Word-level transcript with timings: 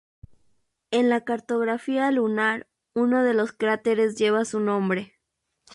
En 0.89 1.09
la 1.09 1.23
cartografía 1.25 2.09
lunar, 2.09 2.65
uno 2.95 3.21
de 3.23 3.35
los 3.35 3.51
cráteres 3.51 4.15
lleva 4.17 4.45
su 4.45 4.59
nombre. 4.59 5.13